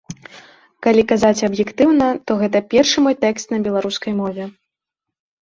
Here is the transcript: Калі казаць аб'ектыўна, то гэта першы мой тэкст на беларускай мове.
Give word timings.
Калі 0.85 1.03
казаць 1.11 1.45
аб'ектыўна, 1.47 2.07
то 2.31 2.39
гэта 2.41 2.63
першы 2.73 2.97
мой 3.09 3.15
тэкст 3.27 3.47
на 3.57 3.61
беларускай 3.69 4.13
мове. 4.25 4.51